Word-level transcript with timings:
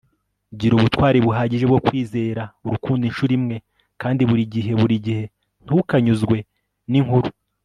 gira 0.59 0.73
ubutwari 0.75 1.17
buhagije 1.25 1.63
bwo 1.69 1.79
kwizera 1.87 2.43
urukundo 2.67 3.03
inshuro 3.09 3.31
imwe 3.39 3.57
kandi 4.01 4.21
burigihe 4.29 4.71
burigihe 4.79 5.23
ntukanyuzwe 5.65 6.37
ninkuru 6.91 7.29